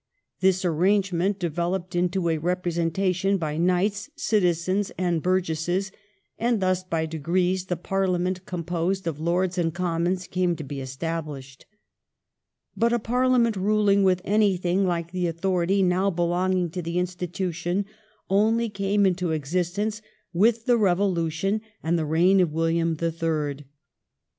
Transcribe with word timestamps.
This 0.39 0.65
arrangement 0.65 1.37
developed 1.37 1.95
into 1.95 2.27
a 2.29 2.39
representation 2.39 3.37
by 3.37 3.57
knights, 3.57 4.09
citizens, 4.15 4.91
and 4.97 5.21
bur 5.21 5.39
gesses, 5.41 5.91
and 6.39 6.59
thus 6.59 6.83
by 6.83 7.05
degrees 7.05 7.65
the 7.67 7.77
Parliament 7.77 8.43
composed 8.47 9.05
of 9.05 9.19
Lords 9.19 9.59
and 9.59 9.71
Commons 9.75 10.25
came 10.25 10.55
to 10.55 10.63
be 10.63 10.81
established. 10.81 11.67
But 12.75 12.91
a 12.91 12.97
ParUament 12.97 13.55
ruling 13.55 14.01
with 14.01 14.23
anything 14.25 14.87
like 14.87 15.11
the 15.11 15.27
authority 15.27 15.83
now 15.83 16.09
belonging 16.09 16.71
to 16.71 16.81
the 16.81 16.97
institution 16.97 17.85
only 18.27 18.69
came 18.69 19.05
into 19.05 19.29
existence 19.29 20.01
with 20.33 20.65
the 20.65 20.79
Eevolution 20.79 21.61
and 21.83 21.99
the 21.99 22.05
reign 22.05 22.39
of 22.39 22.51
William 22.51 22.95
the 22.95 23.11
Third. 23.11 23.65